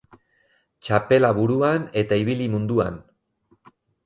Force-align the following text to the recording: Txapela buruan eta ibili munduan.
Txapela 0.87 1.31
buruan 1.41 1.85
eta 2.03 2.19
ibili 2.23 2.49
munduan. 2.55 2.99